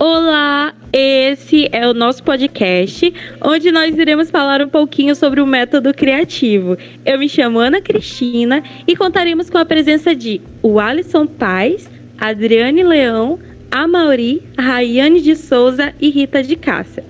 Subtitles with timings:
[0.00, 5.92] Olá, esse é o nosso podcast, onde nós iremos falar um pouquinho sobre o método
[5.92, 6.78] criativo.
[7.04, 12.84] Eu me chamo Ana Cristina e contaremos com a presença de o Alisson Paz, Adriane
[12.84, 13.40] Leão,
[13.72, 17.04] Amauri, Rayane de Souza e Rita de Cássia.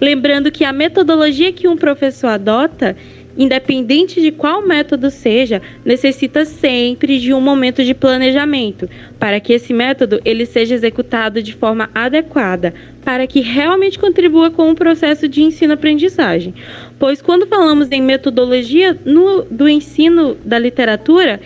[0.00, 2.96] Lembrando que a metodologia que um professor adota
[3.40, 8.86] independente de qual método seja, necessita sempre de um momento de planejamento,
[9.18, 14.70] para que esse método ele seja executado de forma adequada, para que realmente contribua com
[14.70, 16.54] o processo de ensino-aprendizagem.
[16.98, 21.40] Pois quando falamos em metodologia no, do ensino da literatura,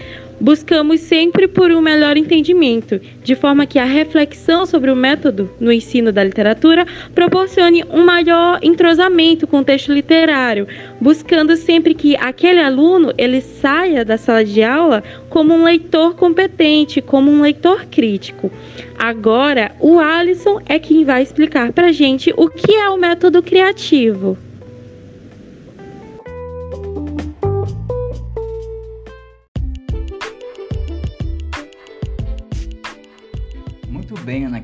[0.44, 5.72] Buscamos sempre por um melhor entendimento, de forma que a reflexão sobre o método no
[5.72, 10.68] ensino da literatura proporcione um maior entrosamento com o texto literário,
[11.00, 17.00] buscando sempre que aquele aluno ele saia da sala de aula como um leitor competente,
[17.00, 18.52] como um leitor crítico.
[18.98, 24.36] Agora, o Alisson é quem vai explicar para gente o que é o método criativo.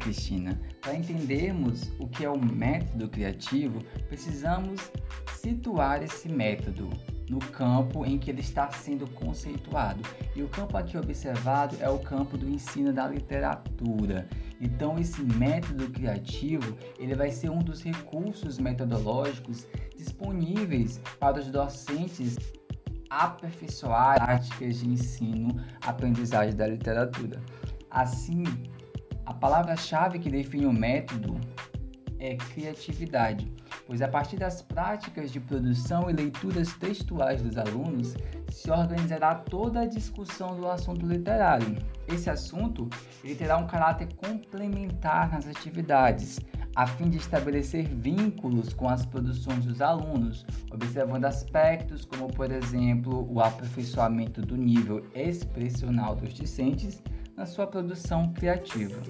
[0.00, 0.60] Cristina.
[0.80, 4.90] Para entendermos o que é o método criativo, precisamos
[5.40, 6.90] situar esse método
[7.28, 10.02] no campo em que ele está sendo conceituado.
[10.34, 14.28] E o campo aqui observado é o campo do ensino da literatura.
[14.60, 22.36] Então, esse método criativo, ele vai ser um dos recursos metodológicos disponíveis para os docentes
[23.08, 25.48] aperfeiçoar práticas de ensino,
[25.84, 27.42] aprendizagem da literatura.
[27.90, 28.44] Assim,
[29.40, 31.40] palavra-chave que define o método
[32.18, 33.50] é criatividade,
[33.86, 38.14] pois a partir das práticas de produção e leituras textuais dos alunos
[38.52, 41.78] se organizará toda a discussão do assunto literário.
[42.06, 42.90] Esse assunto
[43.24, 46.38] ele terá um caráter complementar nas atividades,
[46.76, 53.26] a fim de estabelecer vínculos com as produções dos alunos, observando aspectos como, por exemplo,
[53.32, 57.02] o aperfeiçoamento do nível expressional dos discentes
[57.36, 59.00] na sua produção criativa.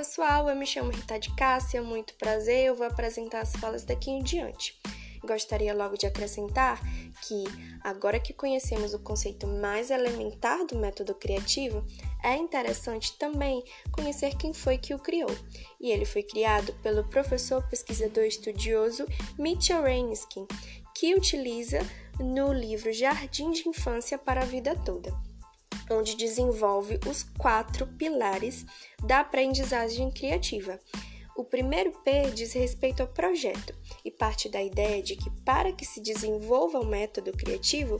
[0.00, 4.10] Pessoal, eu me chamo Rita de Cássia, muito prazer, eu vou apresentar as falas daqui
[4.10, 4.80] em diante.
[5.22, 6.80] Gostaria logo de acrescentar
[7.20, 7.44] que,
[7.84, 11.84] agora que conhecemos o conceito mais elementar do método criativo,
[12.24, 13.62] é interessante também
[13.92, 15.28] conhecer quem foi que o criou.
[15.78, 19.04] E ele foi criado pelo professor pesquisador estudioso
[19.38, 20.46] Mitchell Reinskin,
[20.94, 21.80] que utiliza
[22.18, 25.14] no livro Jardim de Infância para a Vida Toda,
[25.90, 28.64] onde desenvolve os quatro pilares
[29.02, 30.78] da aprendizagem criativa
[31.40, 33.74] o primeiro P diz respeito ao projeto
[34.04, 37.98] e parte da ideia de que, para que se desenvolva o um método criativo,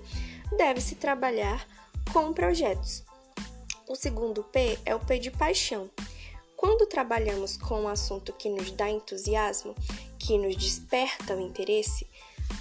[0.59, 1.67] deve-se trabalhar
[2.12, 3.03] com projetos.
[3.89, 5.91] O segundo P é o P de paixão.
[6.55, 9.75] Quando trabalhamos com um assunto que nos dá entusiasmo,
[10.19, 12.07] que nos desperta o interesse,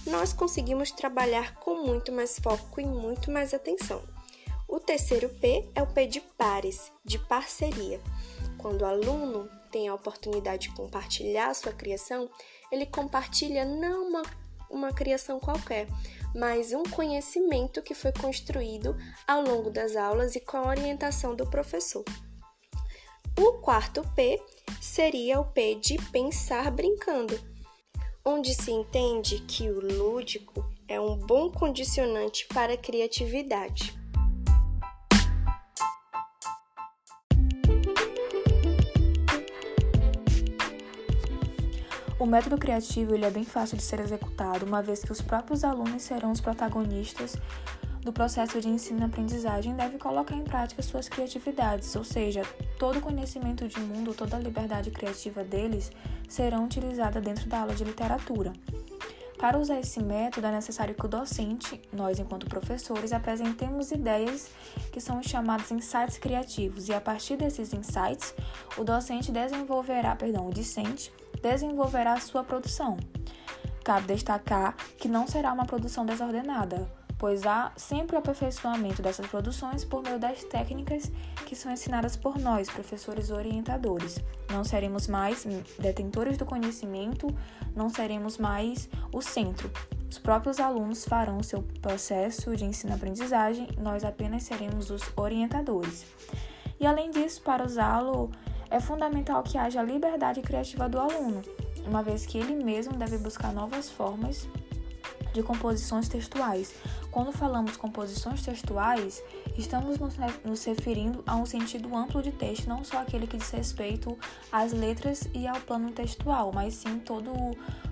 [0.07, 4.01] nós conseguimos trabalhar com muito mais foco e muito mais atenção.
[4.69, 7.99] O terceiro P é o P de pares, de parceria.
[8.59, 12.29] Quando o aluno tem a oportunidade de compartilhar sua criação,
[12.71, 14.21] ele compartilha não uma,
[14.69, 15.87] uma criação qualquer,
[16.35, 18.95] mas um conhecimento que foi construído
[19.27, 22.05] ao longo das aulas e com a orientação do professor.
[23.39, 24.39] O quarto P
[24.79, 27.39] seria o P de pensar brincando,
[28.23, 33.98] onde se entende que o lúdico é um bom condicionante para a criatividade.
[42.19, 45.63] O método criativo ele é bem fácil de ser executado, uma vez que os próprios
[45.63, 47.37] alunos serão os protagonistas
[48.03, 52.41] do processo de ensino-aprendizagem e devem colocar em prática suas criatividades, ou seja,
[52.77, 55.93] todo o conhecimento de mundo, toda a liberdade criativa deles
[56.27, 58.51] serão utilizada dentro da aula de literatura.
[59.39, 64.49] Para usar esse método, é necessário que o docente, nós enquanto professores, apresentemos ideias
[64.91, 68.35] que são chamadas insights criativos, e a partir desses insights,
[68.77, 71.09] o docente desenvolverá, perdão, o discente
[71.41, 72.97] desenvolverá sua produção.
[73.81, 79.83] Cabe destacar que não será uma produção desordenada, pois há sempre o aperfeiçoamento dessas produções
[79.83, 81.11] por meio das técnicas
[81.45, 84.19] que são ensinadas por nós, professores orientadores.
[84.49, 85.45] Não seremos mais
[85.77, 87.27] detentores do conhecimento,
[87.75, 89.69] não seremos mais o centro.
[90.09, 96.05] Os próprios alunos farão o seu processo de ensino-aprendizagem, nós apenas seremos os orientadores.
[96.79, 98.31] E além disso, para usá-lo
[98.71, 101.41] é fundamental que haja liberdade criativa do aluno,
[101.85, 104.47] uma vez que ele mesmo deve buscar novas formas
[105.33, 106.73] de composições textuais.
[107.11, 109.23] Quando falamos composições textuais,
[109.57, 109.97] estamos
[110.43, 114.17] nos referindo a um sentido amplo de texto, não só aquele que diz respeito
[114.51, 117.33] às letras e ao plano textual, mas sim todo,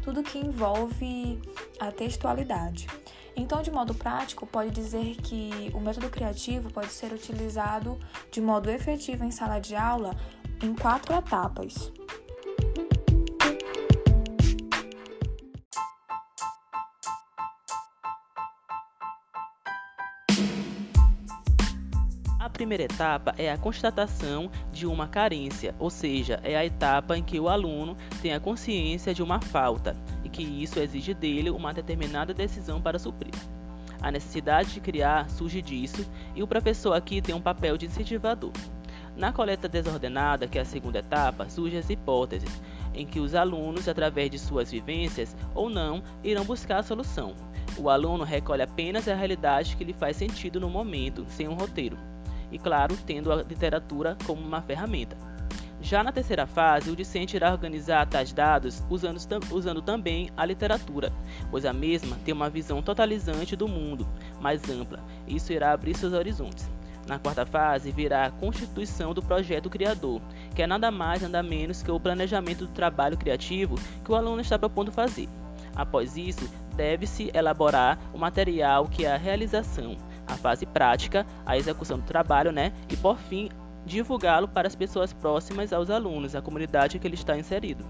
[0.04, 1.42] tudo que envolve
[1.80, 2.88] a textualidade.
[3.36, 8.00] Então, de modo prático, pode dizer que o método criativo pode ser utilizado
[8.32, 10.16] de modo efetivo em sala de aula
[10.62, 11.92] em quatro etapas.
[22.58, 27.40] Primeira etapa é a constatação de uma carência, ou seja, é a etapa em que
[27.40, 32.34] o aluno tem a consciência de uma falta e que isso exige dele uma determinada
[32.34, 33.32] decisão para suprir.
[34.02, 36.04] A necessidade de criar surge disso
[36.36, 38.52] e o professor aqui tem um papel de incentivador.
[39.16, 42.50] Na coleta desordenada, que é a segunda etapa, surgem as hipóteses,
[42.92, 47.36] em que os alunos, através de suas vivências ou não, irão buscar a solução.
[47.78, 51.96] O aluno recolhe apenas a realidade que lhe faz sentido no momento, sem um roteiro
[52.52, 55.18] e, claro, tendo a literatura como uma ferramenta.
[55.80, 59.20] Já na terceira fase, o discente irá organizar tais dados usando,
[59.52, 61.14] usando também a literatura,
[61.52, 64.08] pois a mesma tem uma visão totalizante do mundo,
[64.42, 66.70] mais ampla, e isso irá abrir seus horizontes.
[67.08, 70.22] Na quarta fase, virá a constituição do projeto criador,
[70.54, 74.42] que é nada mais nada menos que o planejamento do trabalho criativo que o aluno
[74.42, 75.30] está propondo fazer.
[75.74, 79.96] Após isso, deve-se elaborar o material que é a realização,
[80.28, 82.74] a fase prática, a execução do trabalho, né?
[82.90, 83.50] E por fim,
[83.86, 87.86] divulgá-lo para as pessoas próximas aos alunos, a comunidade que ele está inserido.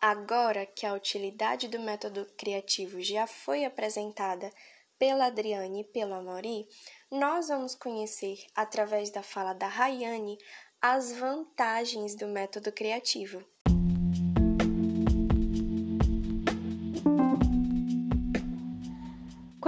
[0.00, 4.50] Agora que a utilidade do método criativo já foi apresentada
[4.98, 6.66] pela Adriane e pelo Amori,
[7.10, 10.38] nós vamos conhecer, através da fala da Rayane,
[10.80, 13.44] as vantagens do método criativo.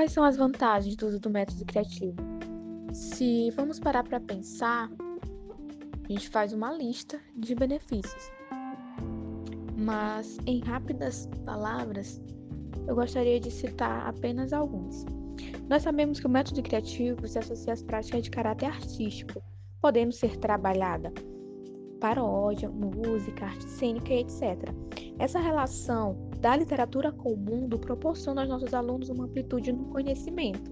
[0.04, 2.14] Quais são as vantagens do uso do método criativo?
[2.92, 4.90] Se vamos parar para pensar,
[6.06, 8.30] a gente faz uma lista de benefícios.
[9.78, 12.20] Mas, em rápidas palavras,
[12.86, 15.06] eu gostaria de citar apenas alguns.
[15.70, 19.42] Nós sabemos que o método criativo se associa às práticas de caráter artístico,
[19.80, 21.10] podendo ser trabalhada
[22.04, 24.62] paródia, música, arte cênica e etc.
[25.18, 30.70] Essa relação da literatura com o mundo proporciona aos nossos alunos uma amplitude no conhecimento.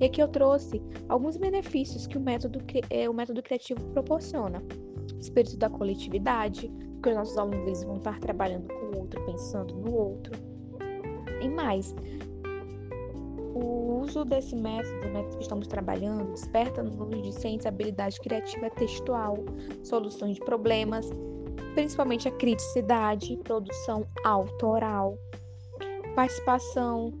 [0.00, 2.58] E aqui eu trouxe alguns benefícios que o método,
[2.90, 4.60] é, o método criativo proporciona.
[5.20, 9.94] Espírito da coletividade, porque os nossos alunos vão estar trabalhando com o outro, pensando no
[9.94, 10.32] outro.
[11.40, 11.94] E mais,
[13.54, 19.36] o uso desse método, método que estamos trabalhando, desperta nos discentes habilidade criativa textual,
[19.82, 21.10] soluções de problemas,
[21.74, 25.16] principalmente a criticidade, produção autoral,
[26.14, 27.12] participação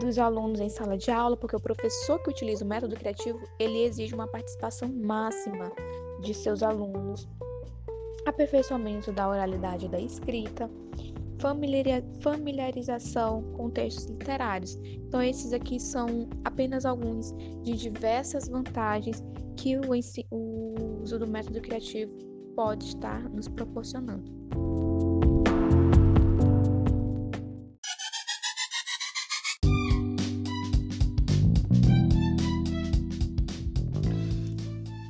[0.00, 3.84] dos alunos em sala de aula, porque o professor que utiliza o método criativo, ele
[3.84, 5.72] exige uma participação máxima
[6.20, 7.28] de seus alunos,
[8.26, 10.70] aperfeiçoamento da oralidade e da escrita,
[11.40, 14.78] familiarização com textos literários.
[14.84, 17.32] Então, esses aqui são apenas alguns
[17.62, 19.22] de diversas vantagens
[19.56, 19.82] que o,
[20.30, 22.12] o uso do método criativo
[22.54, 24.36] pode estar nos proporcionando.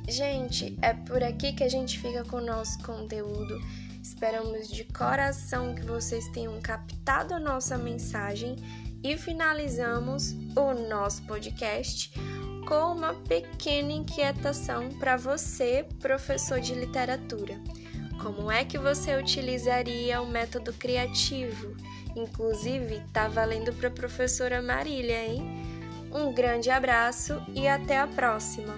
[0.07, 3.57] Gente, é por aqui que a gente fica com o nosso conteúdo.
[4.19, 8.57] Esperamos de coração que vocês tenham captado a nossa mensagem
[9.01, 12.11] e finalizamos o nosso podcast
[12.67, 17.57] com uma pequena inquietação para você, professor de literatura.
[18.21, 21.77] Como é que você utilizaria o método criativo?
[22.13, 25.63] Inclusive, tá valendo para a professora Marília, hein?
[26.11, 28.75] Um grande abraço e até a próxima!